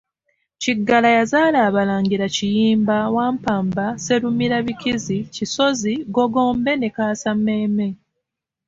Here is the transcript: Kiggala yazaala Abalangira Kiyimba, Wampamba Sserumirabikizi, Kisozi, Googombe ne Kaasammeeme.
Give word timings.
Kiggala 0.61 1.09
yazaala 1.17 1.57
Abalangira 1.67 2.25
Kiyimba, 2.35 2.97
Wampamba 3.15 3.85
Sserumirabikizi, 3.93 5.17
Kisozi, 5.35 5.93
Googombe 6.15 6.71
ne 6.77 6.89
Kaasammeeme. 6.95 7.87